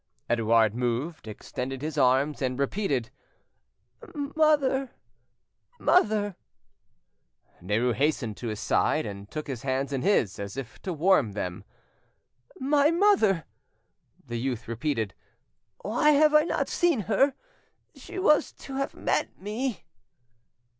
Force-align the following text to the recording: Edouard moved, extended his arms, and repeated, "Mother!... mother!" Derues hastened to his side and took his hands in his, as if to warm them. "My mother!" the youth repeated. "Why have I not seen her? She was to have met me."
Edouard 0.27 0.73
moved, 0.73 1.27
extended 1.27 1.83
his 1.83 1.95
arms, 1.95 2.41
and 2.41 2.57
repeated, 2.57 3.11
"Mother!... 4.15 4.89
mother!" 5.79 6.35
Derues 7.61 7.93
hastened 7.93 8.35
to 8.37 8.47
his 8.47 8.59
side 8.59 9.05
and 9.05 9.29
took 9.29 9.45
his 9.45 9.61
hands 9.61 9.93
in 9.93 10.01
his, 10.01 10.39
as 10.39 10.57
if 10.57 10.81
to 10.81 10.91
warm 10.91 11.33
them. 11.33 11.63
"My 12.59 12.89
mother!" 12.89 13.45
the 14.25 14.39
youth 14.39 14.67
repeated. 14.67 15.13
"Why 15.81 16.09
have 16.13 16.33
I 16.33 16.45
not 16.45 16.67
seen 16.67 17.01
her? 17.01 17.35
She 17.93 18.17
was 18.17 18.51
to 18.53 18.77
have 18.77 18.95
met 18.95 19.37
me." 19.39 19.83